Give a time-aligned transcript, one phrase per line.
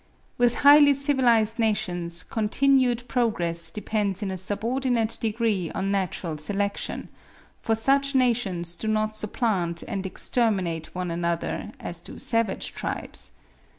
[0.39, 7.07] With highly civilised nations continued progress depends in a subordinate degree on natural selection;
[7.61, 13.29] for such nations do not supplant and exterminate one another as do savage tribes.